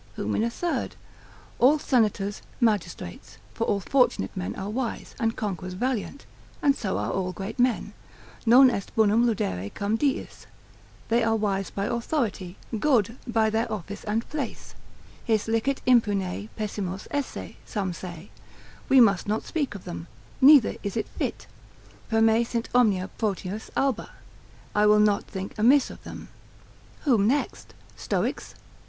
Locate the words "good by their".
12.79-13.71